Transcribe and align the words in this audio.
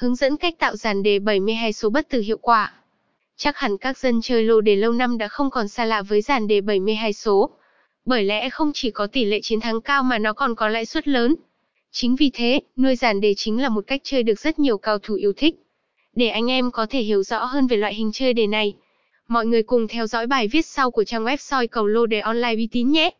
Hướng 0.00 0.14
dẫn 0.14 0.36
cách 0.36 0.54
tạo 0.58 0.76
dàn 0.76 1.02
đề 1.02 1.18
72 1.18 1.72
số 1.72 1.90
bất 1.90 2.08
tử 2.08 2.20
hiệu 2.20 2.38
quả. 2.38 2.74
Chắc 3.36 3.58
hẳn 3.58 3.78
các 3.78 3.98
dân 3.98 4.20
chơi 4.22 4.42
lô 4.42 4.60
đề 4.60 4.76
lâu 4.76 4.92
năm 4.92 5.18
đã 5.18 5.28
không 5.28 5.50
còn 5.50 5.68
xa 5.68 5.84
lạ 5.84 6.02
với 6.02 6.22
dàn 6.22 6.48
đề 6.48 6.60
72 6.60 7.12
số. 7.12 7.50
Bởi 8.04 8.24
lẽ 8.24 8.50
không 8.50 8.70
chỉ 8.74 8.90
có 8.90 9.06
tỷ 9.06 9.24
lệ 9.24 9.40
chiến 9.42 9.60
thắng 9.60 9.80
cao 9.80 10.02
mà 10.02 10.18
nó 10.18 10.32
còn 10.32 10.54
có 10.54 10.68
lãi 10.68 10.86
suất 10.86 11.08
lớn. 11.08 11.36
Chính 11.92 12.16
vì 12.16 12.30
thế, 12.34 12.60
nuôi 12.76 12.96
dàn 12.96 13.20
đề 13.20 13.34
chính 13.36 13.62
là 13.62 13.68
một 13.68 13.84
cách 13.86 14.00
chơi 14.04 14.22
được 14.22 14.40
rất 14.40 14.58
nhiều 14.58 14.78
cao 14.78 14.98
thủ 14.98 15.14
yêu 15.14 15.32
thích. 15.36 15.54
Để 16.16 16.28
anh 16.28 16.50
em 16.50 16.70
có 16.70 16.86
thể 16.90 17.00
hiểu 17.00 17.22
rõ 17.22 17.44
hơn 17.44 17.66
về 17.66 17.76
loại 17.76 17.94
hình 17.94 18.10
chơi 18.12 18.32
đề 18.32 18.46
này, 18.46 18.74
mọi 19.28 19.46
người 19.46 19.62
cùng 19.62 19.88
theo 19.88 20.06
dõi 20.06 20.26
bài 20.26 20.48
viết 20.48 20.66
sau 20.66 20.90
của 20.90 21.04
trang 21.04 21.24
web 21.24 21.36
soi 21.36 21.66
cầu 21.66 21.86
lô 21.86 22.06
đề 22.06 22.20
online 22.20 22.54
uy 22.54 22.68
tín 22.72 22.90
nhé. 22.90 23.10